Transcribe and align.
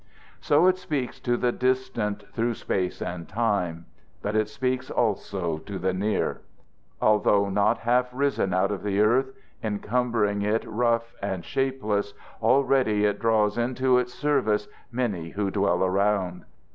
So 0.39 0.65
it 0.65 0.79
speaks 0.79 1.19
to 1.19 1.37
the 1.37 1.51
distant 1.51 2.23
through 2.33 2.55
space 2.55 3.03
and 3.03 3.29
time; 3.29 3.85
but 4.23 4.35
it 4.35 4.49
speaks 4.49 4.89
also 4.89 5.59
to 5.59 5.77
the 5.77 5.93
near. 5.93 6.41
Although 6.99 7.49
not 7.51 7.77
half 7.77 8.09
risen 8.11 8.51
out 8.51 8.71
of 8.71 8.81
the 8.81 8.99
earth, 8.99 9.31
encumbering 9.63 10.41
it 10.41 10.63
rough 10.65 11.13
and 11.21 11.45
shapeless, 11.45 12.15
already 12.41 13.05
it 13.05 13.19
draws 13.19 13.59
into 13.59 13.99
its 13.99 14.11
service 14.15 14.67
many 14.91 15.29
who 15.29 15.51
dwell 15.51 15.83
around. 15.83 16.45